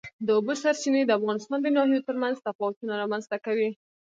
[0.25, 3.69] د اوبو سرچینې د افغانستان د ناحیو ترمنځ تفاوتونه رامنځ ته کوي.